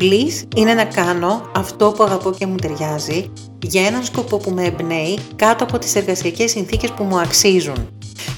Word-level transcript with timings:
Bliss 0.00 0.56
είναι 0.56 0.74
να 0.74 0.84
κάνω 0.84 1.50
αυτό 1.56 1.92
που 1.96 2.02
αγαπώ 2.02 2.30
και 2.30 2.46
μου 2.46 2.56
ταιριάζει 2.56 3.32
για 3.62 3.86
έναν 3.86 4.04
σκοπό 4.04 4.36
που 4.36 4.50
με 4.50 4.64
εμπνέει 4.64 5.18
κάτω 5.36 5.64
από 5.64 5.78
τις 5.78 5.94
εργασιακές 5.94 6.50
συνθήκες 6.50 6.90
που 6.90 7.04
μου 7.04 7.18
αξίζουν. 7.18 7.88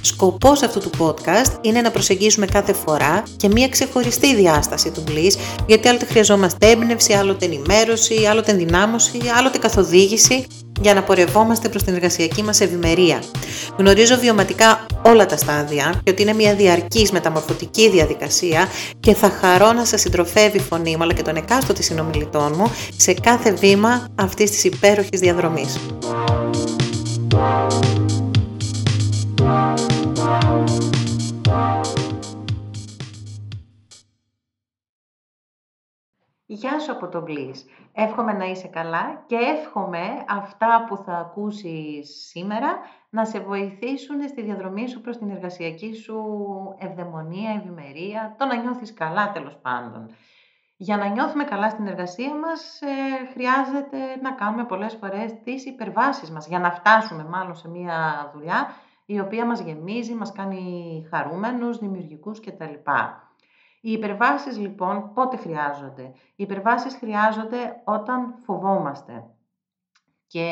Σκοπός 0.00 0.62
αυτού 0.62 0.80
του 0.80 0.90
podcast 0.98 1.58
είναι 1.60 1.80
να 1.80 1.90
προσεγγίσουμε 1.90 2.46
κάθε 2.46 2.72
φορά 2.72 3.22
και 3.36 3.48
μία 3.48 3.68
ξεχωριστή 3.68 4.34
διάσταση 4.34 4.90
του 4.90 5.04
Bliss, 5.08 5.32
γιατί 5.66 5.88
άλλοτε 5.88 6.04
χρειαζόμαστε 6.04 6.70
έμπνευση, 6.70 7.12
άλλοτε 7.12 7.44
ενημέρωση, 7.44 8.26
άλλοτε 8.30 8.50
ενδυνάμωση, 8.50 9.18
άλλοτε 9.38 9.58
καθοδήγηση 9.58 10.46
για 10.80 10.94
να 10.94 11.02
πορευόμαστε 11.02 11.68
προς 11.68 11.82
την 11.82 11.94
εργασιακή 11.94 12.42
μας 12.42 12.60
ευημερία. 12.60 13.22
Γνωρίζω 13.76 14.16
βιωματικά 14.16 14.86
όλα 15.02 15.26
τα 15.26 15.36
στάδια 15.36 16.00
και 16.04 16.10
ότι 16.10 16.22
είναι 16.22 16.32
μια 16.32 16.54
διαρκής 16.54 17.10
μεταμορφωτική 17.12 17.90
διαδικασία 17.90 18.68
και 19.00 19.14
θα 19.14 19.30
χαρώ 19.40 19.72
να 19.72 19.84
σας 19.84 20.00
συντροφεύει 20.00 20.56
η 20.56 20.60
φωνή 20.60 20.96
μου 20.96 21.02
αλλά 21.02 21.12
και 21.12 21.22
των 21.22 21.36
εκάστοτε 21.36 21.82
συνομιλητών 21.82 22.54
μου 22.56 22.72
σε 22.96 23.12
κάθε 23.12 23.52
βήμα 23.52 24.08
αυτής 24.14 24.50
της 24.50 24.64
υπέροχης 24.64 25.20
διαδρομής. 25.20 25.78
Γεια 36.50 36.78
σου 36.78 36.92
από 36.92 37.08
το 37.08 37.24
Bliss. 37.26 37.54
Εύχομαι 37.92 38.32
να 38.32 38.44
είσαι 38.44 38.68
καλά 38.68 39.22
και 39.26 39.36
εύχομαι 39.36 40.24
αυτά 40.28 40.84
που 40.88 40.96
θα 40.96 41.12
ακούσεις 41.12 42.28
σήμερα 42.30 42.78
να 43.10 43.24
σε 43.24 43.40
βοηθήσουν 43.40 44.28
στη 44.28 44.42
διαδρομή 44.42 44.88
σου 44.88 45.00
προς 45.00 45.16
την 45.18 45.30
εργασιακή 45.30 45.94
σου 45.94 46.24
ευδαιμονία, 46.78 47.50
ευημερία, 47.50 48.34
το 48.38 48.44
να 48.44 48.56
νιώθεις 48.56 48.94
καλά 48.94 49.32
τέλος 49.32 49.56
πάντων. 49.62 50.10
Για 50.76 50.96
να 50.96 51.06
νιώθουμε 51.08 51.44
καλά 51.44 51.70
στην 51.70 51.86
εργασία 51.86 52.34
μας 52.34 52.80
ε, 52.80 53.26
χρειάζεται 53.32 53.98
να 54.22 54.32
κάνουμε 54.32 54.64
πολλές 54.64 54.94
φορές 54.94 55.40
τις 55.44 55.66
υπερβάσεις 55.66 56.30
μας 56.30 56.46
για 56.46 56.58
να 56.58 56.70
φτάσουμε 56.70 57.24
μάλλον 57.24 57.54
σε 57.54 57.68
μια 57.68 58.30
δουλειά 58.34 58.74
η 59.06 59.20
οποία 59.20 59.46
μας 59.46 59.60
γεμίζει, 59.60 60.14
μας 60.14 60.32
κάνει 60.32 61.06
χαρούμενους, 61.10 61.78
δημιουργικούς 61.78 62.40
κτλ. 62.40 62.74
Οι 63.80 63.92
υπερβάσεις 63.92 64.58
λοιπόν 64.58 65.12
πότε 65.14 65.36
χρειάζονται; 65.36 66.02
Οι 66.36 66.42
υπερβάσεις 66.42 66.96
χρειάζονται 66.96 67.80
όταν 67.84 68.34
φοβόμαστε. 68.44 69.24
Και 70.26 70.50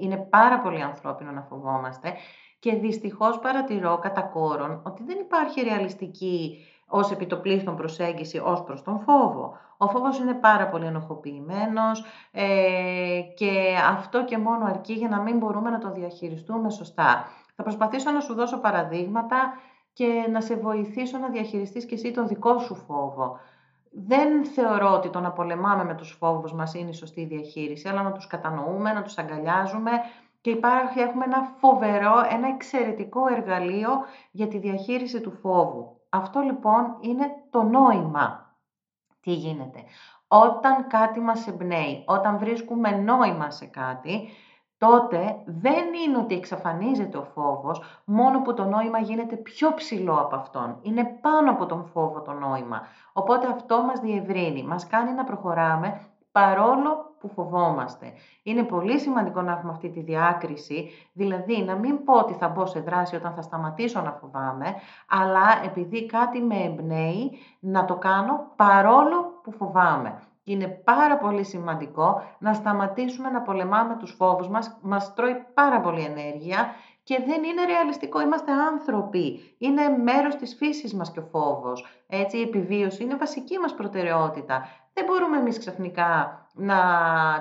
είναι 0.00 0.16
πάρα 0.16 0.60
πολύ 0.60 0.82
ανθρώπινο 0.82 1.30
να 1.30 1.42
φοβόμαστε 1.42 2.14
και 2.58 2.74
δυστυχώς 2.74 3.38
παρατηρώ 3.38 3.98
κατά 3.98 4.22
κόρον 4.22 4.82
ότι 4.84 5.02
δεν 5.04 5.18
υπάρχει 5.18 5.60
ρεαλιστική 5.60 6.58
ως 6.86 7.10
επιτοπλίστων 7.10 7.76
προσέγγιση 7.76 8.38
ως 8.44 8.62
προς 8.62 8.82
τον 8.82 9.00
φόβο. 9.00 9.56
Ο 9.76 9.88
φόβος 9.88 10.18
είναι 10.18 10.34
πάρα 10.34 10.68
πολύ 10.68 10.86
ενοχοποιημένος 10.86 12.04
ε, 12.30 13.20
και 13.36 13.76
αυτό 13.90 14.24
και 14.24 14.38
μόνο 14.38 14.64
αρκεί 14.64 14.92
για 14.92 15.08
να 15.08 15.20
μην 15.20 15.38
μπορούμε 15.38 15.70
να 15.70 15.78
το 15.78 15.92
διαχειριστούμε 15.92 16.70
σωστά. 16.70 17.24
Θα 17.56 17.62
προσπαθήσω 17.62 18.10
να 18.10 18.20
σου 18.20 18.34
δώσω 18.34 18.60
παραδείγματα 18.60 19.52
και 19.92 20.26
να 20.30 20.40
σε 20.40 20.56
βοηθήσω 20.56 21.18
να 21.18 21.28
διαχειριστείς 21.28 21.84
και 21.84 21.94
εσύ 21.94 22.10
τον 22.10 22.28
δικό 22.28 22.58
σου 22.58 22.74
φόβο. 22.74 23.38
Δεν 23.90 24.44
θεωρώ 24.44 24.92
ότι 24.92 25.10
το 25.10 25.20
να 25.20 25.32
πολεμάμε 25.32 25.84
με 25.84 25.94
τους 25.94 26.10
φόβους 26.10 26.52
μας 26.52 26.74
είναι 26.74 26.90
η 26.90 26.94
σωστή 26.94 27.24
διαχείριση, 27.24 27.88
αλλά 27.88 28.02
να 28.02 28.12
τους 28.12 28.26
κατανοούμε, 28.26 28.92
να 28.92 29.02
τους 29.02 29.18
αγκαλιάζουμε 29.18 29.90
και 30.40 30.50
υπάρχει, 30.50 31.00
έχουμε 31.00 31.24
ένα 31.24 31.42
φοβερό, 31.58 32.14
ένα 32.30 32.48
εξαιρετικό 32.48 33.26
εργαλείο 33.26 33.90
για 34.30 34.48
τη 34.48 34.58
διαχείριση 34.58 35.20
του 35.20 35.32
φόβου. 35.32 36.00
Αυτό 36.08 36.40
λοιπόν 36.40 36.96
είναι 37.00 37.26
το 37.50 37.62
νόημα. 37.62 38.56
Τι 39.20 39.32
γίνεται; 39.32 39.84
Όταν 40.28 40.86
κάτι 40.86 41.20
μας 41.20 41.46
εμπνέει, 41.46 42.04
όταν 42.06 42.38
βρίσκουμε 42.38 42.90
νόημα 42.90 43.50
σε 43.50 43.66
κάτι, 43.66 44.28
τότε 44.88 45.42
δεν 45.44 45.84
είναι 46.04 46.18
ότι 46.18 46.34
εξαφανίζεται 46.34 47.16
ο 47.18 47.24
φόβος, 47.34 47.82
μόνο 48.04 48.42
που 48.42 48.54
το 48.54 48.64
νόημα 48.64 48.98
γίνεται 48.98 49.36
πιο 49.36 49.74
ψηλό 49.74 50.14
από 50.20 50.36
αυτόν. 50.36 50.78
Είναι 50.82 51.04
πάνω 51.20 51.50
από 51.50 51.66
τον 51.66 51.84
φόβο 51.84 52.20
το 52.20 52.32
νόημα. 52.32 52.82
Οπότε 53.12 53.46
αυτό 53.46 53.82
μας 53.82 54.00
διευρύνει, 54.00 54.62
μας 54.62 54.86
κάνει 54.86 55.12
να 55.12 55.24
προχωράμε 55.24 56.00
παρόλο 56.32 57.14
που 57.20 57.28
φοβόμαστε. 57.28 58.12
Είναι 58.42 58.62
πολύ 58.62 58.98
σημαντικό 58.98 59.42
να 59.42 59.52
έχουμε 59.52 59.72
αυτή 59.72 59.88
τη 59.88 60.00
διάκριση, 60.00 60.90
δηλαδή 61.12 61.62
να 61.62 61.74
μην 61.74 62.04
πω 62.04 62.14
ότι 62.18 62.32
θα 62.32 62.48
μπω 62.48 62.66
σε 62.66 62.80
δράση 62.80 63.16
όταν 63.16 63.32
θα 63.32 63.42
σταματήσω 63.42 64.00
να 64.00 64.12
φοβάμαι, 64.12 64.74
αλλά 65.08 65.64
επειδή 65.64 66.06
κάτι 66.06 66.40
με 66.40 66.56
εμπνέει 66.62 67.30
να 67.60 67.84
το 67.84 67.96
κάνω 67.96 68.52
παρόλο 68.56 69.40
που 69.42 69.52
φοβάμαι. 69.52 70.22
Είναι 70.44 70.68
πάρα 70.68 71.18
πολύ 71.18 71.44
σημαντικό 71.44 72.22
να 72.38 72.52
σταματήσουμε 72.54 73.30
να 73.30 73.42
πολεμάμε 73.42 73.96
τους 73.96 74.12
φόβους 74.12 74.48
μας. 74.48 74.78
Μας 74.82 75.14
τρώει 75.14 75.34
πάρα 75.54 75.80
πολύ 75.80 76.02
ενέργεια 76.02 76.74
και 77.02 77.22
δεν 77.26 77.44
είναι 77.44 77.64
ρεαλιστικό. 77.64 78.20
Είμαστε 78.20 78.52
άνθρωποι. 78.52 79.54
Είναι 79.58 79.88
μέρος 79.88 80.36
της 80.36 80.54
φύσης 80.54 80.94
μας 80.94 81.10
και 81.10 81.18
ο 81.18 81.28
φόβος. 81.30 81.86
Έτσι, 82.06 82.36
η 82.36 82.42
επιβίωση 82.42 83.02
είναι 83.02 83.16
βασική 83.16 83.58
μας 83.58 83.74
προτεραιότητα. 83.74 84.68
Δεν 84.92 85.04
μπορούμε 85.04 85.36
εμείς 85.36 85.58
ξαφνικά 85.58 86.40
να 86.54 86.76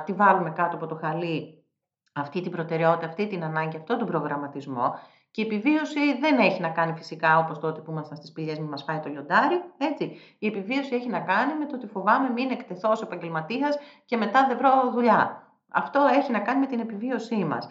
τη 0.06 0.14
βάλουμε 0.14 0.50
κάτω 0.50 0.76
από 0.76 0.86
το 0.86 0.96
χαλί 0.96 1.66
αυτή 2.14 2.42
την 2.42 2.52
προτεραιότητα, 2.52 3.06
αυτή 3.06 3.28
την 3.28 3.44
ανάγκη, 3.44 3.78
αυτόν 3.78 3.98
τον 3.98 4.08
προγραμματισμό 4.08 5.00
και 5.32 5.42
η 5.42 5.46
επιβίωση 5.46 6.18
δεν 6.20 6.40
έχει 6.40 6.62
να 6.62 6.70
κάνει 6.70 6.94
φυσικά 6.94 7.38
όπως 7.38 7.60
τότε 7.60 7.82
που 7.82 7.92
ήμασταν 7.92 8.18
στις 8.18 8.32
πηγές, 8.32 8.60
μην 8.60 8.68
μας 8.68 8.84
φάει 8.84 9.00
το 9.00 9.10
λιοντάρι. 9.10 9.62
Έτσι. 9.78 10.18
Η 10.40 10.48
επιβίωση 10.48 10.96
έχει 10.96 11.10
να 11.10 11.20
κάνει 11.20 11.54
με 11.54 11.66
το 11.66 11.76
ότι 11.76 11.88
φοβάμαι 11.88 12.30
μην 12.30 12.52
εκτεθώ 12.52 12.90
ως 12.90 13.02
επαγγελματίας 13.02 13.78
και 14.06 14.18
μετά 14.18 14.48
δεν 14.48 14.58
βρω 14.58 14.92
δουλειά. 14.94 15.48
Αυτό 15.72 16.08
έχει 16.14 16.32
να 16.32 16.40
κάνει 16.40 16.60
με 16.60 16.66
την 16.66 16.80
επιβίωσή 16.80 17.46
μας. 17.46 17.68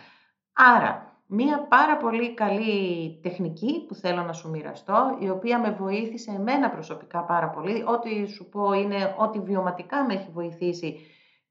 Άρα, 0.53 1.11
μία 1.27 1.67
πάρα 1.69 1.97
πολύ 1.97 2.35
καλή 2.35 3.19
τεχνική 3.23 3.85
που 3.89 3.95
θέλω 3.95 4.23
να 4.23 4.33
σου 4.33 4.51
μοιραστώ, 4.51 5.17
η 5.21 5.31
οποία 5.31 5.59
με 5.59 5.71
βοήθησε 5.71 6.31
εμένα 6.31 6.71
προσωπικά 6.71 7.25
πάρα 7.25 7.51
πολύ, 7.51 7.85
ό,τι 7.87 8.27
σου 8.27 8.49
πω 8.49 8.73
είναι 8.73 9.15
ότι 9.19 9.41
βιωματικά 9.41 10.05
με 10.05 10.15
έχει 10.15 10.29
βοηθήσει, 10.33 11.01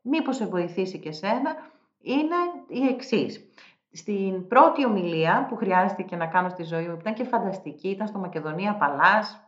μήπως 0.02 0.36
σε 0.36 0.46
βοηθήσει 0.46 1.00
και 1.00 1.12
σένα, 1.12 1.56
είναι 2.02 2.36
η 2.68 2.88
εξής. 2.88 3.50
Στην 3.92 4.48
πρώτη 4.48 4.86
ομιλία 4.86 5.46
που 5.50 5.56
χρειάστηκε 5.56 6.16
να 6.16 6.28
κάνω 6.28 6.50
στη 6.50 6.64
ζωή 6.64 6.88
μου, 6.88 6.94
που 6.94 7.00
ήταν 7.00 7.14
και 7.14 7.24
φανταστική, 7.24 7.88
ήταν 7.90 8.08
στο 8.08 8.20
Μακεδονία 8.20 8.76
Παλάς, 8.76 9.44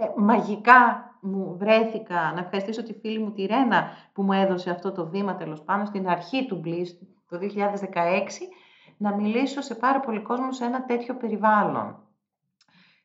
ε, 0.00 0.06
μαγικά 0.16 1.10
μου 1.20 1.56
βρέθηκα 1.58 2.32
να 2.34 2.40
ευχαριστήσω 2.40 2.82
τη 2.82 2.92
φίλη 2.92 3.18
μου 3.18 3.32
τη 3.32 3.46
Ρένα 3.46 3.86
που 4.12 4.22
μου 4.22 4.32
έδωσε 4.32 4.70
αυτό 4.70 4.92
το 4.92 5.06
βήμα 5.06 5.34
τέλος 5.34 5.62
πάνω 5.62 5.84
στην 5.84 6.08
αρχή 6.08 6.46
του 6.46 6.60
Bliss 6.64 7.06
το 7.28 7.38
2016, 7.38 8.48
να 8.96 9.14
μιλήσω 9.14 9.60
σε 9.60 9.74
πάρα 9.74 10.00
πολύ 10.00 10.20
κόσμο 10.20 10.52
σε 10.52 10.64
ένα 10.64 10.84
τέτοιο 10.84 11.16
περιβάλλον. 11.16 11.96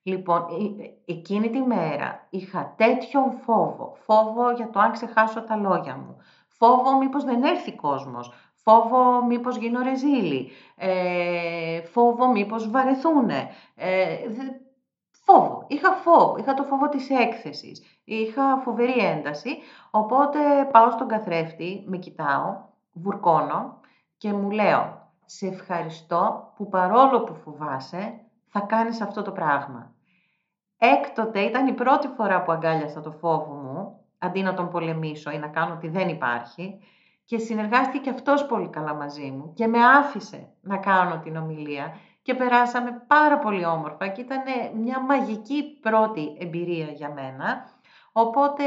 Λοιπόν, 0.03 0.42
ε, 0.42 1.12
εκείνη 1.12 1.50
τη 1.50 1.62
μέρα 1.62 2.28
είχα 2.30 2.74
τέτοιον 2.78 3.31
φόβο, 3.31 3.96
φόβο 4.06 4.52
για 4.52 4.70
το 4.70 4.80
αν 4.80 4.92
ξεχάσω 4.92 5.42
τα 5.44 5.56
λόγια 5.56 5.97
μου, 5.97 6.18
φόβο 6.47 6.97
μήπως 6.97 7.24
δεν 7.24 7.44
έρθει 7.44 7.76
κόσμος, 7.76 8.31
φόβο 8.67 9.25
μήπως 9.25 9.57
γίνω 9.57 9.81
ρεζίλη, 9.83 10.50
ε, 10.75 11.81
φόβο 11.81 12.31
μήπως 12.31 12.69
βαρεθούνε. 12.69 13.50
Ε, 13.75 14.17
φόβο, 15.11 15.66
είχα 15.67 15.91
φόβο, 15.91 16.35
είχα 16.39 16.53
το 16.53 16.63
φόβο 16.63 16.89
της 16.89 17.09
έκθεσης, 17.09 18.01
είχα 18.03 18.57
φοβερή 18.57 19.00
ένταση, 19.00 19.57
οπότε 19.91 20.39
πάω 20.72 20.91
στον 20.91 21.07
καθρέφτη, 21.07 21.83
με 21.88 21.97
κοιτάω, 21.97 22.55
βουρκώνω 22.94 23.79
και 24.17 24.33
μου 24.33 24.50
λέω 24.50 25.11
«Σε 25.25 25.47
ευχαριστώ 25.47 26.53
που 26.55 26.69
παρόλο 26.69 27.23
που 27.23 27.35
φοβάσαι, 27.35 28.19
θα 28.47 28.59
κάνεις 28.59 29.01
αυτό 29.01 29.22
το 29.22 29.31
πράγμα». 29.31 29.91
Έκτοτε 30.78 31.39
ήταν 31.39 31.67
η 31.67 31.73
πρώτη 31.73 32.07
φορά 32.07 32.44
που 32.44 32.51
αγκάλιασα 32.51 33.01
το 33.01 33.11
φόβο 33.11 33.53
μου, 33.53 33.99
αντί 34.17 34.41
να 34.41 34.53
τον 34.53 34.69
πολεμήσω 34.69 35.31
ή 35.31 35.37
να 35.37 35.47
κάνω 35.47 35.73
ότι 35.73 35.87
δεν 35.87 36.09
υπάρχει, 36.09 36.79
και 37.28 37.38
συνεργάστηκε 37.38 37.97
και 37.97 38.09
αυτός 38.09 38.46
πολύ 38.46 38.68
καλά 38.68 38.94
μαζί 38.94 39.32
μου 39.32 39.53
και 39.53 39.68
με 39.68 39.85
άφησε 39.85 40.50
να 40.62 40.78
κάνω 40.78 41.20
την 41.24 41.35
ομιλία 41.35 41.97
και 42.22 42.35
περάσαμε 42.35 43.03
πάρα 43.08 43.38
πολύ 43.38 43.66
όμορφα 43.66 44.08
και 44.08 44.22
ήταν 44.22 44.41
μια 44.82 45.00
μαγική 45.00 45.79
πρώτη 45.82 46.38
εμπειρία 46.40 46.85
για 46.85 47.12
μένα. 47.14 47.70
Οπότε 48.12 48.64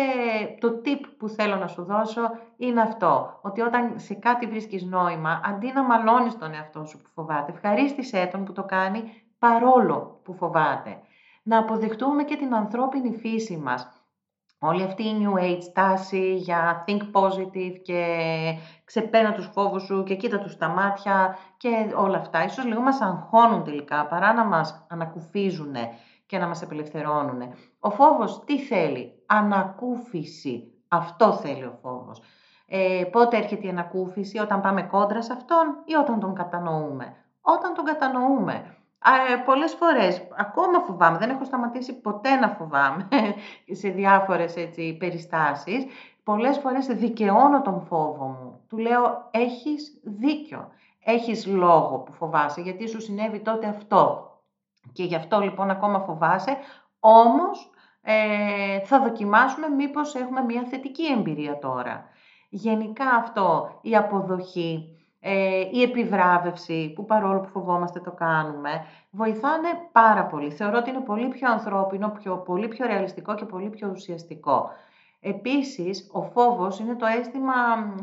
το 0.61 0.81
tip 0.85 1.01
που 1.19 1.29
θέλω 1.29 1.57
να 1.57 1.67
σου 1.67 1.85
δώσω 1.85 2.31
είναι 2.57 2.81
αυτό, 2.81 3.39
ότι 3.43 3.61
όταν 3.61 3.93
σε 3.97 4.15
κάτι 4.15 4.47
βρίσκεις 4.47 4.85
νόημα, 4.85 5.41
αντί 5.45 5.73
να 5.73 5.83
μαλώνεις 5.83 6.39
τον 6.39 6.55
εαυτό 6.55 6.85
σου 6.85 6.99
που 6.99 7.09
φοβάται, 7.15 7.53
ευχαρίστησέ 7.53 8.29
τον 8.33 8.45
που 8.45 8.53
το 8.53 8.65
κάνει 8.65 9.23
παρόλο 9.39 10.21
που 10.25 10.35
φοβάται. 10.35 10.99
Να 11.43 11.59
αποδεχτούμε 11.59 12.25
και 12.25 12.37
την 12.37 12.55
ανθρώπινη 12.55 13.17
φύση 13.17 13.56
μας 13.56 14.00
Όλη 14.62 14.83
αυτή 14.83 15.03
η 15.03 15.17
New 15.21 15.43
Age 15.43 15.73
τάση 15.73 16.35
για 16.35 16.85
think 16.87 17.01
positive 17.12 17.81
και 17.83 18.05
ξεπένα 18.85 19.33
τους 19.33 19.51
φόβους 19.53 19.83
σου 19.83 20.03
και 20.03 20.15
κοίτα 20.15 20.39
τους 20.39 20.53
στα 20.53 20.69
μάτια 20.69 21.39
και 21.57 21.93
όλα 21.97 22.19
αυτά. 22.19 22.45
Ίσως 22.45 22.65
λίγο 22.65 22.81
μας 22.81 23.01
αγχώνουν 23.01 23.65
τελικά 23.65 24.07
παρά 24.07 24.33
να 24.33 24.45
μας 24.45 24.87
ανακουφίζουν 24.89 25.75
και 26.27 26.39
να 26.39 26.47
μας 26.47 26.62
απελευθερώνουν. 26.62 27.43
Ο 27.81 27.91
φόβος 27.91 28.45
τι 28.45 28.59
θέλει, 28.59 29.23
ανακούφιση. 29.27 30.73
Αυτό 30.89 31.33
θέλει 31.33 31.65
ο 31.65 31.79
φόβος. 31.83 32.23
Ε, 32.67 33.05
πότε 33.13 33.37
έρχεται 33.37 33.67
η 33.67 33.71
ανακούφιση, 33.71 34.39
όταν 34.39 34.61
πάμε 34.61 34.83
κόντρα 34.83 35.23
σε 35.23 35.33
αυτόν 35.33 35.83
ή 35.85 35.95
όταν 35.95 36.21
τον 36.21 36.35
κατανοούμε; 36.35 37.15
Όταν 37.41 37.75
τον 37.75 37.85
κατανοούμε. 37.85 38.75
Ε, 39.05 39.37
πολλές 39.37 39.75
φορές 39.75 40.23
ακόμα 40.37 40.81
φοβάμαι, 40.81 41.19
δεν 41.19 41.31
έχω 41.31 41.44
σταματήσει 41.44 42.00
ποτέ 42.00 42.35
να 42.35 42.49
φοβάμαι 42.49 43.08
σε 43.81 43.88
διάφορες 43.88 44.56
έτσι, 44.56 44.97
περιστάσεις. 44.99 45.87
Πολλές 46.25 46.58
φορές 46.58 46.87
δικαιώνω 46.87 47.62
τον 47.62 47.81
φόβο 47.81 48.26
μου. 48.26 48.61
Του 48.69 48.79
λέω, 48.79 49.29
έχεις 49.31 50.00
δίκιο, 50.02 50.69
έχεις 51.05 51.47
λόγο 51.47 51.99
που 51.99 52.12
φοβάσαι, 52.12 52.61
γιατί 52.61 52.88
σου 52.88 53.00
συνέβη 53.00 53.41
τότε 53.41 53.67
αυτό. 53.67 54.31
Και 54.93 55.05
γι' 55.05 55.14
αυτό 55.14 55.41
λοιπόν 55.41 55.70
ακόμα 55.70 56.00
φοβάσαι, 56.00 56.56
όμως 57.00 57.70
ε, 58.03 58.81
θα 58.85 59.00
δοκιμάσουμε 59.00 59.69
μήπως 59.69 60.14
έχουμε 60.14 60.41
μια 60.43 60.62
θετική 60.70 61.06
εμπειρία 61.06 61.58
τώρα. 61.58 62.05
Γενικά 62.49 63.05
αυτό, 63.11 63.79
η 63.82 63.96
αποδοχή, 63.96 65.00
ε, 65.20 65.69
η 65.70 65.82
επιβράβευση, 65.82 66.93
που 66.94 67.05
παρόλο 67.05 67.40
που 67.40 67.49
φοβόμαστε 67.49 68.00
το 68.00 68.11
κάνουμε, 68.11 68.84
βοηθάνε 69.11 69.69
πάρα 69.93 70.26
πολύ. 70.26 70.50
Θεωρώ 70.50 70.78
ότι 70.78 70.90
είναι 70.90 71.00
πολύ 71.00 71.28
πιο 71.28 71.50
ανθρώπινο, 71.50 72.11
πιο, 72.11 72.37
πολύ 72.37 72.69
πιο 72.69 72.87
ρεαλιστικό 72.87 73.34
και 73.34 73.44
πολύ 73.44 73.69
πιο 73.69 73.90
ουσιαστικό. 73.93 74.70
Επίσης, 75.20 76.11
ο 76.12 76.22
φόβος 76.22 76.78
είναι 76.78 76.94
το 76.94 77.06
αίσθημα 77.06 77.55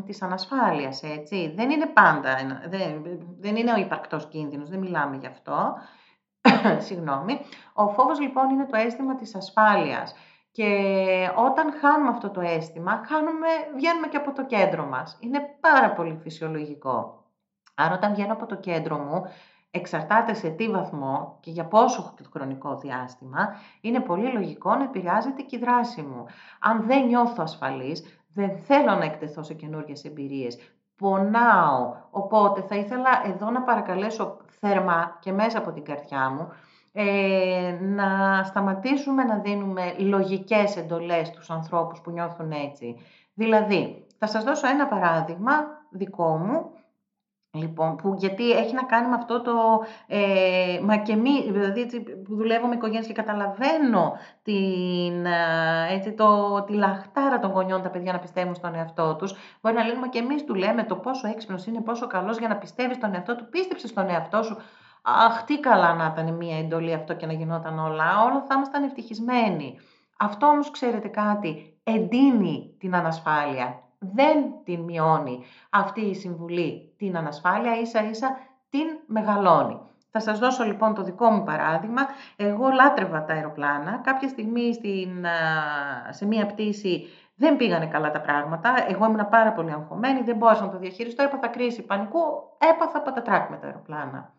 της 0.06 0.22
ανασφάλειας, 0.22 1.04
έτσι. 1.04 1.54
Δεν 1.56 1.70
είναι 1.70 1.86
πάντα, 1.86 2.36
δεν, 2.70 3.04
δεν 3.40 3.56
είναι 3.56 3.74
ο 3.74 3.78
υπαρκτός 3.78 4.28
κίνδυνος, 4.28 4.70
δεν 4.70 4.80
μιλάμε 4.80 5.16
γι' 5.16 5.28
αυτό. 5.28 5.76
Συγγνώμη. 6.88 7.40
Ο 7.74 7.88
φόβος 7.88 8.20
λοιπόν 8.20 8.50
είναι 8.50 8.66
το 8.66 8.78
αίσθημα 8.78 9.16
της 9.16 9.36
ασφάλειας. 9.36 10.16
Και 10.58 11.30
όταν 11.36 11.74
χάνουμε 11.82 12.10
αυτό 12.10 12.30
το 12.30 12.42
αίσθημα, 12.42 13.04
χάνουμε, 13.08 13.48
βγαίνουμε 13.76 14.08
και 14.08 14.18
από 14.18 14.34
το 14.34 14.46
κέντρο 14.46 14.86
μας. 14.86 15.18
Είναι 15.20 15.40
πάρα 15.60 15.92
πολύ 15.94 16.20
φυσιολογικό. 16.22 17.24
Άρα 17.76 17.96
όταν 17.96 18.14
βγαίνω 18.14 18.34
από 18.34 18.46
το 18.46 18.56
κέντρο 18.56 18.98
μου, 18.98 19.24
εξαρτάται 19.72 20.34
σε 20.34 20.50
τι 20.50 20.70
βαθμό 20.70 21.38
και 21.40 21.52
για 21.52 21.66
πόσο 21.66 22.14
χρονικό 22.34 22.78
διάστημα, 22.78 23.56
είναι 23.82 24.00
πολύ 24.00 24.32
λογικό 24.32 24.76
να 24.76 24.84
επηρεάζεται 24.84 25.42
και 25.42 25.56
η 25.56 25.60
δράση 25.60 26.02
μου. 26.02 26.26
Αν 26.60 26.86
δεν 26.86 27.06
νιώθω 27.06 27.44
ασφαλής, 27.44 28.22
δεν 28.34 28.58
θέλω 28.58 28.96
να 28.96 29.06
εκτεθώ 29.06 29.44
σε 29.44 29.54
καινούργιες 29.54 30.06
εμπειρίες. 30.06 30.58
Πονάω. 30.96 31.96
Οπότε 32.10 32.62
θα 32.62 32.76
ήθελα 32.76 33.22
εδώ 33.26 33.50
να 33.50 33.62
παρακαλέσω 33.62 34.38
θερμά 34.60 35.18
και 35.20 35.32
μέσα 35.32 35.58
από 35.58 35.72
την 35.72 35.84
καρδιά 35.84 36.30
μου 36.30 36.52
ε, 37.00 37.78
να 37.82 38.44
σταματήσουμε 38.44 39.24
να 39.24 39.38
δίνουμε 39.38 39.94
λογικές 39.98 40.78
εντολές 40.78 41.28
στους 41.28 41.50
ανθρώπους 41.50 42.02
που 42.02 42.12
νιώθουν 42.12 42.52
έτσι. 42.52 42.96
Δηλαδή, 43.34 44.06
θα 44.18 44.28
σας 44.28 44.44
δώσω 44.44 44.68
ένα 44.68 44.88
παράδειγμα 44.88 45.54
δικό 45.92 46.38
μου, 46.38 46.72
Λοιπόν, 47.58 47.96
που, 47.96 48.16
γιατί 48.18 48.52
έχει 48.52 48.74
να 48.74 48.84
κάνει 48.84 49.08
με 49.08 49.16
αυτό 49.16 49.42
το 49.42 49.52
ε, 50.08 50.80
μα 50.84 50.98
και 50.98 51.16
μη, 51.16 51.52
δηλαδή 51.52 51.86
που 52.24 52.36
δουλεύω 52.36 52.68
με 52.68 52.76
οικογένειες 52.76 53.08
και 53.08 53.14
καταλαβαίνω 53.14 54.14
την, 54.44 55.26
ε, 55.26 55.94
έτσι, 55.94 56.14
το, 56.14 56.62
τη 56.64 56.74
λαχτάρα 56.74 57.40
των 57.40 57.52
γονιών 57.52 57.82
τα 57.82 57.90
παιδιά 57.90 58.12
να 58.12 58.20
πιστεύουν 58.20 58.56
στον 58.56 58.76
εαυτό 58.76 59.16
τους. 59.16 59.36
Μπορεί 59.62 59.76
να 59.76 59.84
λένε, 59.84 60.00
μα 60.00 60.08
και 60.08 60.20
εμείς 60.20 60.44
του 60.44 60.56
λέμε 60.56 60.84
το 60.84 60.96
πόσο 60.96 61.28
έξυπνος 61.28 61.66
είναι, 61.66 61.82
πόσο 61.82 62.08
καλός 62.08 62.38
για 62.38 62.48
να 62.48 62.56
πιστεύεις 62.58 62.96
στον 62.96 63.14
εαυτό 63.14 63.36
του, 63.36 63.50
πίστεψε 63.50 63.88
στον 63.88 64.10
εαυτό 64.10 64.44
σου. 64.44 64.58
Αχ, 65.10 65.44
τι 65.44 65.60
καλά 65.60 65.94
να 65.94 66.06
ήταν 66.06 66.34
μία 66.34 66.58
εντολή 66.58 66.94
αυτό 66.94 67.14
και 67.14 67.26
να 67.26 67.34
γινόταν 67.34 67.80
όλα. 67.80 68.24
Όλα 68.24 68.44
θα 68.48 68.56
ήμασταν 68.56 68.84
ευτυχισμένοι. 68.84 69.80
Αυτό 70.18 70.48
όμως, 70.48 70.72
ξέρετε 70.72 71.08
κάτι, 71.08 71.80
εντείνει 71.84 72.76
την 72.80 72.96
ανασφάλεια. 72.96 73.80
Δεν 74.00 74.46
την 74.64 74.80
μειώνει 74.80 75.44
αυτή 75.70 76.02
η 76.02 76.16
συμβουλή 76.16 76.94
την 76.98 77.18
ανασφάλεια, 77.18 77.80
ίσα 77.80 78.10
ίσα 78.10 78.38
την 78.70 78.88
μεγαλώνει. 79.06 79.80
Θα 80.12 80.20
σας 80.20 80.40
δώσω 80.40 80.64
λοιπόν 80.64 80.94
το 80.94 81.04
δικό 81.04 81.30
μου 81.30 81.44
παράδειγμα. 81.44 82.02
Εγώ 82.36 82.70
λάτρευα 82.70 83.24
τα 83.24 83.34
αεροπλάνα. 83.34 84.02
Κάποια 84.04 84.28
στιγμή 84.28 84.74
στην, 84.74 85.26
σε 86.10 86.26
μία 86.26 86.46
πτήση 86.46 87.08
δεν 87.36 87.56
πήγανε 87.56 87.88
καλά 87.88 88.12
τα 88.12 88.22
πράγματα. 88.22 88.74
Εγώ 88.88 89.06
ήμουν 89.06 89.30
πάρα 89.30 89.52
πολύ 89.52 89.72
αγχωμένη, 89.72 90.22
δεν 90.22 90.36
μπόρεσα 90.36 90.66
να 90.66 90.72
το 90.72 90.78
διαχειριστώ. 90.78 91.24
Έπαθα 91.24 91.48
κρίση 91.48 91.82
πανικού, 91.82 92.20
έπαθα 92.58 93.02
πατατράκ 93.02 93.50
με 93.50 93.58
τα 93.58 93.66
αεροπλάνα. 93.66 94.36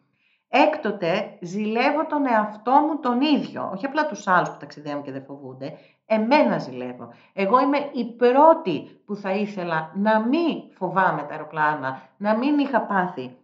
Έκτοτε 0.49 1.39
ζηλεύω 1.41 2.06
τον 2.06 2.27
εαυτό 2.27 2.73
μου 2.73 2.99
τον 3.00 3.21
ίδιο, 3.21 3.71
όχι 3.73 3.87
απλά 3.87 4.06
τους 4.06 4.27
άλλους 4.27 4.50
που 4.50 4.56
ταξιδεύουν 4.56 5.03
και 5.03 5.12
δεν 5.12 5.25
φοβούνται, 5.25 5.79
εμένα 6.06 6.59
ζηλεύω. 6.59 7.12
Εγώ 7.33 7.61
είμαι 7.61 7.79
η 7.93 8.05
πρώτη 8.05 9.03
που 9.06 9.17
θα 9.17 9.31
ήθελα 9.31 9.91
να 9.95 10.21
μην 10.21 10.62
φοβάμαι 10.77 11.23
τα 11.23 11.31
αεροπλάνα, 11.31 12.03
να 12.17 12.37
μην 12.37 12.59
είχα 12.59 12.81
πάθει 12.81 13.37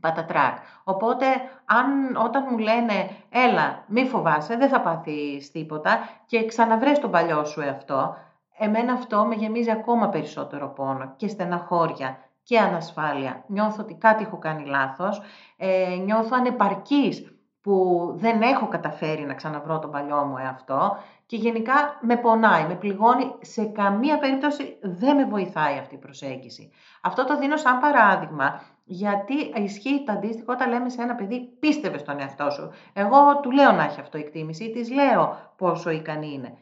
πατατράκ. 0.00 0.56
Οπότε, 0.84 1.26
αν, 1.64 2.16
όταν 2.24 2.46
μου 2.50 2.58
λένε, 2.58 3.10
έλα, 3.30 3.84
μη 3.86 4.06
φοβάσαι, 4.06 4.56
δεν 4.56 4.68
θα 4.68 4.80
πάθεις 4.80 5.50
τίποτα 5.50 5.98
και 6.26 6.46
ξαναβρες 6.46 6.98
τον 6.98 7.10
παλιό 7.10 7.44
σου 7.44 7.60
εαυτό, 7.60 8.16
εμένα 8.58 8.92
αυτό 8.92 9.24
με 9.24 9.34
γεμίζει 9.34 9.70
ακόμα 9.70 10.08
περισσότερο 10.08 10.68
πόνο 10.68 11.12
και 11.16 11.28
στεναχώρια 11.28 12.18
και 12.48 12.58
ανασφάλεια. 12.58 13.44
Νιώθω 13.46 13.82
ότι 13.82 13.94
κάτι 13.94 14.24
έχω 14.24 14.38
κάνει 14.38 14.64
λάθος, 14.64 15.22
ε, 15.56 15.96
νιώθω 16.04 16.36
ανεπαρκής 16.38 17.32
που 17.60 18.06
δεν 18.16 18.42
έχω 18.42 18.68
καταφέρει 18.68 19.22
να 19.22 19.34
ξαναβρω 19.34 19.78
τον 19.78 19.90
παλιό 19.90 20.24
μου 20.24 20.36
εαυτό 20.36 20.96
και 21.26 21.36
γενικά 21.36 21.98
με 22.00 22.16
πονάει, 22.16 22.66
με 22.66 22.74
πληγώνει, 22.74 23.34
σε 23.40 23.64
καμία 23.64 24.18
περίπτωση 24.18 24.78
δεν 24.82 25.16
με 25.16 25.24
βοηθάει 25.24 25.78
αυτή 25.78 25.94
η 25.94 25.98
προσέγγιση. 25.98 26.70
Αυτό 27.02 27.24
το 27.24 27.38
δίνω 27.38 27.56
σαν 27.56 27.78
παράδειγμα, 27.78 28.62
γιατί 28.84 29.34
ισχύει 29.54 30.04
το 30.06 30.12
αντίστοιχο 30.12 30.52
όταν 30.52 30.68
λέμε 30.68 30.88
σε 30.88 31.02
ένα 31.02 31.14
παιδί 31.14 31.40
πίστευε 31.60 31.98
στον 31.98 32.20
εαυτό 32.20 32.50
σου. 32.50 32.70
Εγώ 32.92 33.40
του 33.40 33.50
λέω 33.50 33.72
να 33.72 33.84
έχει 33.84 34.00
αυτοεκτίμηση 34.00 34.64
ή 34.64 34.70
της 34.70 34.90
λέω 34.90 35.52
πόσο 35.56 35.90
ικανή 35.90 36.32
είναι. 36.32 36.58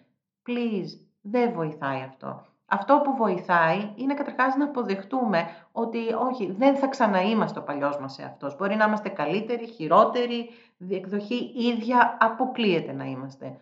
Please, 0.49 1.01
δεν 1.21 1.53
βοηθάει 1.53 2.03
αυτό. 2.03 2.47
Αυτό 2.69 3.01
που 3.05 3.17
βοηθάει 3.17 3.93
είναι 3.95 4.15
καταρχάς 4.15 4.57
να 4.57 4.65
αποδεχτούμε 4.65 5.49
ότι 5.73 5.99
όχι, 6.31 6.53
δεν 6.53 6.77
θα 6.77 6.87
ξαναείμαστε 6.87 7.59
ο 7.59 7.63
παλιός 7.63 7.99
μας 7.99 8.19
εαυτός. 8.19 8.57
Μπορεί 8.57 8.75
να 8.75 8.85
είμαστε 8.85 9.09
καλύτεροι, 9.09 9.67
χειρότεροι, 9.67 10.51
διεκδοχή 10.77 11.53
ίδια, 11.57 12.17
αποκλείεται 12.21 12.93
να 12.93 13.05
είμαστε. 13.05 13.61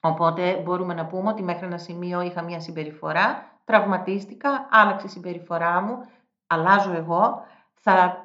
Οπότε 0.00 0.54
μπορούμε 0.64 0.94
να 0.94 1.06
πούμε 1.06 1.28
ότι 1.28 1.42
μέχρι 1.42 1.66
ένα 1.66 1.78
σημείο 1.78 2.20
είχα 2.20 2.42
μια 2.42 2.60
συμπεριφορά, 2.60 3.58
τραυματίστηκα, 3.64 4.68
άλλαξε 4.70 5.06
η 5.06 5.10
συμπεριφορά 5.10 5.80
μου, 5.80 5.98
αλλάζω 6.46 6.92
εγώ, 6.92 7.42
θα 7.74 8.24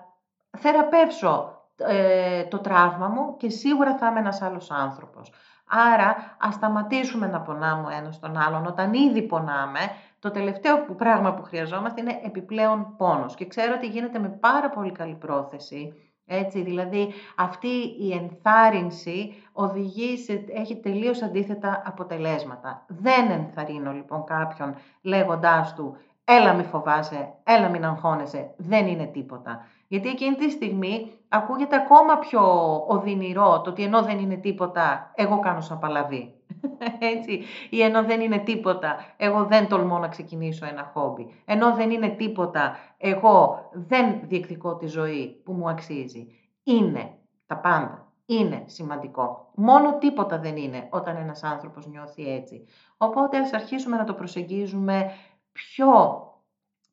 θεραπεύσω 0.57 1.61
ε, 1.75 2.43
το 2.43 2.59
τραύμα 2.59 3.07
μου 3.07 3.37
και 3.37 3.49
σίγουρα 3.49 3.97
θα 3.97 4.07
είμαι 4.07 4.19
ένας 4.19 4.41
άλλος 4.41 4.71
άνθρωπος. 4.71 5.33
Άρα, 5.75 6.35
ας 6.39 6.53
σταματήσουμε 6.53 7.27
να 7.27 7.41
πονάμε 7.41 7.87
ο 7.87 7.89
ένας 7.89 8.19
τον 8.19 8.37
άλλον. 8.37 8.65
Όταν 8.65 8.93
ήδη 8.93 9.21
πονάμε, 9.21 9.79
το 10.19 10.31
τελευταίο 10.31 10.85
πράγμα 10.97 11.33
που 11.33 11.43
χρειαζόμαστε 11.43 12.01
είναι 12.01 12.19
επιπλέον 12.23 12.93
πόνος. 12.97 13.35
Και 13.35 13.45
ξέρω 13.47 13.73
ότι 13.75 13.87
γίνεται 13.87 14.19
με 14.19 14.29
πάρα 14.29 14.69
πολύ 14.69 14.91
καλή 14.91 15.15
πρόθεση. 15.15 15.93
Έτσι, 16.25 16.61
δηλαδή 16.61 17.13
αυτή 17.35 17.67
η 17.99 18.11
ενθάρρυνση 18.11 19.43
οδηγεί 19.53 20.17
σε, 20.17 20.45
έχει 20.53 20.79
τελείως 20.79 21.21
αντίθετα 21.21 21.81
αποτελέσματα. 21.85 22.85
Δεν 22.87 23.31
ενθαρρύνω 23.31 23.91
λοιπόν 23.91 24.23
κάποιον 24.23 24.75
λέγοντάς 25.01 25.73
του 25.75 25.97
έλα 26.25 26.53
μη 26.53 26.63
φοβάσαι, 26.63 27.33
έλα 27.43 27.69
μην 27.69 27.85
αγχώνεσαι, 27.85 28.53
δεν 28.57 28.87
είναι 28.87 29.05
τίποτα. 29.05 29.65
Γιατί 29.87 30.09
εκείνη 30.09 30.35
τη 30.35 30.49
στιγμή 30.49 31.11
ακούγεται 31.29 31.75
ακόμα 31.75 32.17
πιο 32.17 32.41
οδυνηρό 32.87 33.61
το 33.61 33.69
ότι 33.69 33.83
ενώ 33.83 34.01
δεν 34.01 34.19
είναι 34.19 34.35
τίποτα, 34.35 35.11
εγώ 35.15 35.39
κάνω 35.39 35.61
σαν 35.61 35.79
παλαβή. 35.79 36.33
Έτσι. 37.15 37.43
Ή 37.69 37.81
ενώ 37.81 38.03
δεν 38.03 38.21
είναι 38.21 38.37
τίποτα, 38.37 38.95
εγώ 39.17 39.43
δεν 39.45 39.67
τολμώ 39.67 39.97
να 39.97 40.07
ξεκινήσω 40.07 40.65
ένα 40.65 40.91
χόμπι. 40.93 41.41
Ενώ 41.45 41.75
δεν 41.75 41.91
είναι 41.91 42.09
τίποτα, 42.09 42.75
εγώ 42.97 43.69
δεν 43.73 44.19
διεκδικώ 44.23 44.75
τη 44.75 44.87
ζωή 44.87 45.41
που 45.43 45.53
μου 45.53 45.69
αξίζει. 45.69 46.27
Είναι 46.63 47.11
τα 47.45 47.57
πάντα. 47.57 48.07
Είναι 48.25 48.63
σημαντικό. 48.65 49.51
Μόνο 49.55 49.97
τίποτα 49.97 50.39
δεν 50.39 50.57
είναι 50.57 50.87
όταν 50.89 51.15
ένας 51.15 51.43
άνθρωπος 51.43 51.87
νιώθει 51.87 52.33
έτσι. 52.33 52.65
Οπότε 52.97 53.37
ας 53.37 53.53
αρχίσουμε 53.53 53.97
να 53.97 54.03
το 54.03 54.13
προσεγγίζουμε 54.13 55.11
πιο 55.53 56.27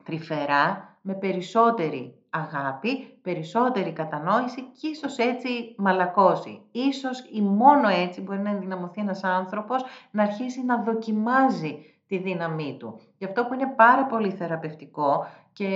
τρυφερά, 0.04 0.90
με 1.02 1.14
περισσότερη 1.14 2.14
αγάπη, 2.30 3.18
περισσότερη 3.22 3.92
κατανόηση 3.92 4.62
και 4.62 4.88
ίσως 4.88 5.18
έτσι 5.18 5.74
μαλακώσει. 5.78 6.62
Ίσως 6.70 7.18
ή 7.32 7.40
μόνο 7.40 7.88
έτσι 7.88 8.20
μπορεί 8.20 8.38
να 8.38 8.50
ενδυναμωθεί 8.50 9.00
ένας 9.00 9.24
άνθρωπος 9.24 9.84
να 10.10 10.22
αρχίσει 10.22 10.64
να 10.64 10.82
δοκιμάζει 10.82 11.84
τη 12.06 12.18
δύναμή 12.18 12.76
του. 12.78 13.00
Γι' 13.18 13.24
αυτό 13.24 13.44
που 13.44 13.54
είναι 13.54 13.72
πάρα 13.76 14.04
πολύ 14.04 14.30
θεραπευτικό 14.30 15.26
και 15.52 15.68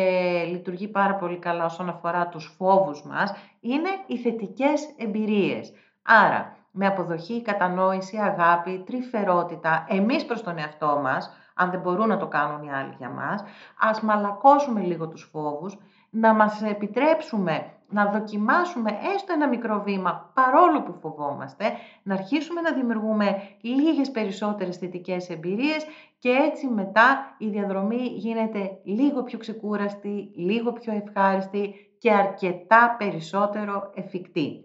λειτουργεί 0.50 0.88
πάρα 0.88 1.14
πολύ 1.14 1.38
καλά 1.38 1.64
όσον 1.64 1.88
αφορά 1.88 2.28
τους 2.28 2.54
φόβους 2.58 3.02
μας, 3.02 3.34
είναι 3.60 3.88
οι 4.06 4.18
θετικές 4.18 4.94
εμπειρίες. 4.96 5.72
Άρα, 6.02 6.56
με 6.70 6.86
αποδοχή, 6.86 7.42
κατανόηση, 7.42 8.16
αγάπη, 8.16 8.82
τρυφερότητα, 8.86 9.86
εμείς 9.88 10.24
προς 10.24 10.42
τον 10.42 10.58
εαυτό 10.58 11.00
μας, 11.02 11.30
αν 11.54 11.70
δεν 11.70 11.80
μπορούν 11.80 12.08
να 12.08 12.16
το 12.16 12.26
κάνουν 12.26 12.62
οι 12.62 12.72
άλλοι 12.72 12.94
για 12.98 13.08
μας. 13.08 13.44
Ας 13.78 14.00
μαλακώσουμε 14.00 14.80
λίγο 14.80 15.08
τους 15.08 15.28
φόβους, 15.32 15.78
να 16.10 16.34
μας 16.34 16.62
επιτρέψουμε 16.62 17.74
να 17.88 18.06
δοκιμάσουμε 18.06 18.90
έστω 19.14 19.32
ένα 19.32 19.48
μικρό 19.48 19.82
βήμα 19.84 20.30
παρόλο 20.34 20.82
που 20.82 20.92
φοβόμαστε, 21.00 21.64
να 22.02 22.14
αρχίσουμε 22.14 22.60
να 22.60 22.72
δημιουργούμε 22.72 23.42
λίγες 23.60 24.10
περισσότερες 24.10 24.76
θετικές 24.76 25.30
εμπειρίες 25.30 25.86
και 26.18 26.28
έτσι 26.30 26.66
μετά 26.66 27.34
η 27.38 27.48
διαδρομή 27.48 28.02
γίνεται 28.02 28.78
λίγο 28.84 29.22
πιο 29.22 29.38
ξεκούραστη, 29.38 30.30
λίγο 30.34 30.72
πιο 30.72 30.92
ευχάριστη 30.92 31.74
και 31.98 32.12
αρκετά 32.12 32.94
περισσότερο 32.98 33.90
εφικτή. 33.94 34.63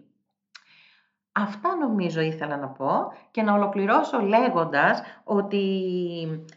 Αυτά 1.32 1.76
νομίζω 1.76 2.20
ήθελα 2.20 2.56
να 2.56 2.68
πω 2.68 3.12
και 3.30 3.42
να 3.42 3.54
ολοκληρώσω 3.54 4.20
λέγοντας 4.20 5.02
ότι 5.24 5.62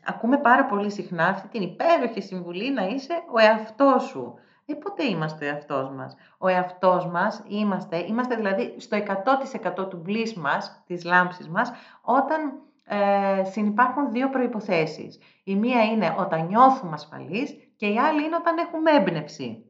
ακούμε 0.05 0.37
πάρα 0.37 0.65
πολύ 0.65 0.91
συχνά 0.91 1.27
αυτή 1.27 1.47
την 1.47 1.61
υπέροχη 1.61 2.21
συμβουλή 2.21 2.71
να 2.71 2.83
είσαι 2.87 3.13
ο 3.33 3.39
εαυτός 3.39 4.03
σου. 4.03 4.33
Ε, 4.65 4.73
πότε 4.73 5.03
είμαστε 5.03 5.45
ο 5.45 5.47
εαυτός 5.47 5.89
μας; 5.89 6.15
Ο 6.37 6.47
εαυτός 6.47 7.05
μας 7.07 7.43
είμαστε, 7.47 7.97
είμαστε 7.97 8.35
δηλαδή 8.35 8.75
στο 8.77 8.97
100% 8.97 9.89
του 9.89 10.01
bliss 10.07 10.33
μας, 10.33 10.83
της 10.87 11.03
λάμψης 11.03 11.49
μας, 11.49 11.71
όταν 12.01 12.53
ε, 12.85 13.43
συνυπάρχουν 13.43 14.11
δύο 14.11 14.29
προϋποθέσεις. 14.29 15.19
Η 15.43 15.55
μία 15.55 15.83
είναι 15.83 16.15
όταν 16.19 16.45
νιώθουμε 16.45 16.93
ασφαλείς 16.93 17.55
και 17.75 17.87
η 17.87 17.97
άλλη 17.99 18.23
είναι 18.23 18.35
όταν 18.35 18.57
έχουμε 18.57 18.91
έμπνευση. 18.91 19.65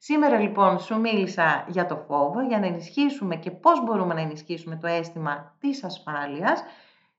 Σήμερα 0.00 0.38
λοιπόν 0.38 0.78
σου 0.78 1.00
μίλησα 1.00 1.64
για 1.68 1.86
το 1.86 1.96
φόβο, 1.96 2.40
για 2.40 2.58
να 2.58 2.66
ενισχύσουμε 2.66 3.36
και 3.36 3.50
πώς 3.50 3.84
μπορούμε 3.84 4.14
να 4.14 4.20
ενισχύσουμε 4.20 4.76
το 4.76 4.86
αίσθημα 4.86 5.56
της 5.60 5.84
ασφάλειας 5.84 6.62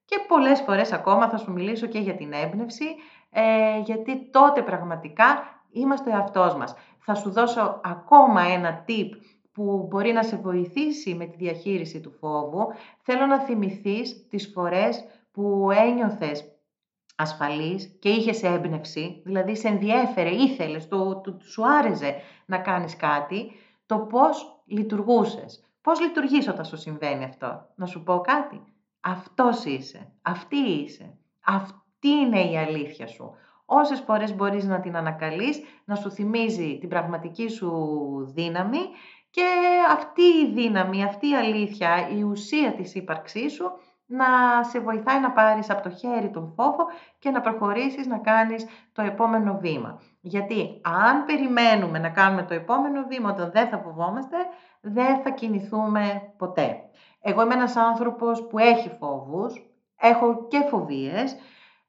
και 0.06 0.20
πολλές 0.28 0.62
φορές 0.62 0.92
ακόμα 0.92 1.30
θα 1.30 1.38
σου 1.38 1.52
μιλήσω 1.52 1.88
και 1.88 2.00
για 2.00 2.16
την 2.16 2.34
έμπνευση, 2.34 2.86
ε, 3.30 3.80
γιατί 3.80 4.30
τότε 4.32 4.62
πραγματικά 4.62 5.26
είμαστε 5.72 6.10
ο 6.10 6.14
εαυτός 6.14 6.56
μας. 6.56 6.76
Θα 7.00 7.16
σου 7.16 7.32
δώσω 7.32 7.82
ακόμα 7.84 8.42
ένα 8.42 8.86
tip 8.88 9.10
που 9.54 9.88
μπορεί 9.90 10.12
να 10.12 10.24
σε 10.24 10.36
βοηθήσει 10.36 11.14
με 11.14 11.26
τη 11.26 11.36
διαχείριση 11.38 12.00
του 12.00 12.12
φόβου. 12.12 12.68
Θέλω 13.02 13.26
να 13.26 13.40
θυμηθείς 13.40 14.28
τις 14.30 14.52
φορές 14.54 15.06
που 15.32 15.70
ένιωθες 15.72 16.49
ασφαλής 17.22 17.98
και 18.00 18.10
είχες 18.10 18.44
έμπνευση, 18.44 19.22
δηλαδή 19.26 19.56
σε 19.56 19.68
ενδιέφερε, 19.68 20.30
ήθελες, 20.30 20.88
το, 20.88 21.22
το, 21.22 21.38
σου 21.42 21.68
άρεσε 21.68 22.16
να 22.46 22.58
κάνεις 22.58 22.96
κάτι, 22.96 23.52
το 23.86 23.98
πώς 24.00 24.62
λειτουργούσες. 24.66 25.64
Πώς 25.82 26.02
λειτουργείς 26.02 26.48
όταν 26.48 26.66
σου 26.66 26.78
συμβαίνει 26.78 27.24
αυτό; 27.24 27.68
Να 27.76 27.86
σου 27.86 28.04
πω 28.04 28.20
κάτι. 28.20 28.62
Αυτός 29.00 29.66
είσαι. 29.66 30.12
Αυτή 30.22 30.58
είσαι. 30.58 31.18
Αυτή 31.46 32.10
είναι 32.10 32.40
η 32.40 32.58
αλήθεια 32.58 33.08
σου. 33.08 33.32
Όσες 33.66 34.00
φορές 34.00 34.36
μπορείς 34.36 34.66
να 34.66 34.80
την 34.80 34.96
ανακαλείς, 34.96 35.62
να 35.86 35.96
σου 35.96 36.12
θυμίζει 36.12 36.78
την 36.80 36.90
πραγματική 36.90 37.50
σου 37.50 37.72
δύναμη 38.34 38.80
και 39.30 39.46
αυτή 39.90 40.22
η 40.22 40.52
δύναμη, 40.54 41.04
αυτή 41.04 41.30
η 41.30 41.36
αλήθεια, 41.36 42.10
η 42.18 42.24
ουσία 42.24 42.74
της 42.74 42.96
ύπαρξής 42.96 43.54
σου 43.54 43.72
να 44.10 44.64
σε 44.64 44.80
βοηθάει 44.80 45.20
να 45.20 45.32
πάρεις 45.32 45.70
από 45.70 45.82
το 45.82 45.90
χέρι 45.90 46.30
τον 46.30 46.54
φόβο 46.56 46.86
και 47.20 47.30
να 47.30 47.42
προχωρήσεις 47.42 48.08
να 48.08 48.18
κάνεις 48.18 48.66
το 48.92 49.02
επόμενο 49.02 49.58
βήμα. 49.62 50.02
Γιατί 50.22 50.82
αν 50.84 51.26
περιμένουμε 51.26 52.00
να 52.00 52.10
κάνουμε 52.10 52.44
το 52.44 52.54
επόμενο 52.54 53.06
βήμα 53.08 53.30
όταν 53.30 53.52
δεν 53.52 53.68
θα 53.68 53.78
φοβόμαστε, 53.78 54.38
δεν 54.82 55.22
θα 55.22 55.30
κινηθούμε 55.30 56.34
ποτέ. 56.38 56.78
Εγώ 57.22 57.42
είμαι 57.42 57.54
ένας 57.54 57.76
άνθρωπος 57.76 58.48
που 58.48 58.58
έχει 58.58 58.90
φόβους, 59.00 59.72
έχω 60.00 60.48
και 60.48 60.66
φοβίες, 60.70 61.36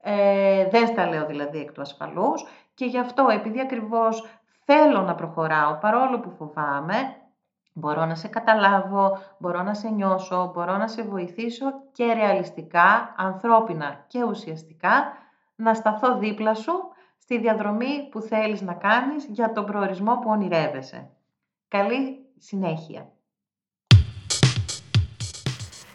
ε, 0.01 0.69
δεν 0.69 0.87
στα 0.87 1.07
λέω 1.09 1.27
δηλαδή 1.27 1.59
εκ 1.59 1.73
του 1.73 1.81
ασφαλούς 1.81 2.47
και 2.75 2.85
γι' 2.85 2.99
αυτό 2.99 3.27
επειδή 3.31 3.61
ακριβώς 3.61 4.27
θέλω 4.65 5.01
να 5.01 5.15
προχωράω 5.15 5.79
παρόλο 5.79 6.21
που 6.21 6.31
φοβάμαι, 6.31 7.17
Μπορώ 7.73 8.05
να 8.05 8.15
σε 8.15 8.29
καταλάβω, 8.29 9.19
μπορώ 9.39 9.63
να 9.63 9.75
σε 9.75 9.89
νιώσω, 9.89 10.51
μπορώ 10.55 10.77
να 10.77 10.89
σε 10.89 11.03
βοηθήσω 11.03 11.67
και 11.93 12.13
ρεαλιστικά, 12.13 13.15
ανθρώπινα 13.17 14.05
και 14.07 14.23
ουσιαστικά 14.25 15.13
να 15.57 15.75
σταθώ 15.75 16.19
δίπλα 16.19 16.55
σου 16.55 16.73
στη 17.19 17.39
διαδρομή 17.39 18.09
που 18.11 18.21
θέλεις 18.21 18.61
να 18.61 18.75
κάνεις 18.75 19.25
για 19.25 19.53
τον 19.53 19.65
προορισμό 19.65 20.15
που 20.17 20.31
ονειρεύεσαι. 20.31 21.11
Καλή 21.69 22.27
συνέχεια! 22.39 23.13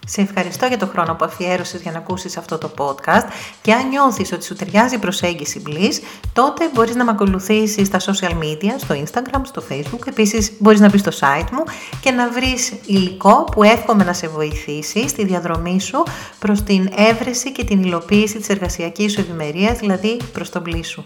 Σε 0.06 0.22
ευχαριστώ 0.22 0.66
για 0.66 0.78
το 0.78 0.88
χρόνο 0.88 1.16
που 1.16 1.26
αφιέρωσες 1.26 1.82
για 1.82 1.92
να 1.92 1.98
ακούσεις 1.98 2.38
αυτό 2.38 2.58
το 2.58 2.72
podcast 2.78 3.28
και 3.62 3.74
αν 3.74 3.88
νιώθεις 3.88 4.32
ότι 4.32 4.46
σου 4.46 4.56
ταιριάζει 4.56 4.96
η 4.96 4.98
προσέγγιση 4.98 5.62
Bliss, 5.68 5.94
τότε 6.34 6.70
μπορείς 6.74 6.96
να 6.96 7.04
με 7.04 7.12
ακολουθήσεις 7.12 7.88
στα 7.88 8.00
social 8.00 8.32
media, 8.32 8.74
στο 8.78 8.96
Instagram, 9.04 9.42
στο 9.44 9.64
Facebook. 9.70 10.08
Επίσης 10.08 10.52
μπορείς 10.60 10.80
να 10.80 10.90
μπεις 10.90 11.00
στο 11.00 11.12
site 11.12 11.50
μου 11.52 11.64
και 12.02 12.12
να 12.12 12.30
βρεις 12.30 12.74
υλικό 12.86 13.44
που 13.44 13.64
εύχομαι 13.64 14.04
να 14.04 14.14
σε 14.14 14.28
βοηθήσει 14.28 15.08
στη 15.08 15.26
διαδρομή 15.26 15.82
σου 15.82 16.04
προς 16.40 16.64
την 16.64 16.90
έβρεση 16.96 17.52
και 17.52 17.64
την 17.64 17.84
υλοποίηση 17.84 18.38
της 18.38 18.50
εργασιακής 18.50 19.12
σου 19.12 19.20
ευημερίας, 19.20 19.78
δηλαδή 19.78 20.18
προς 20.34 20.50
τον 20.50 20.64
Bliss 20.66 20.86
σου. 20.86 21.06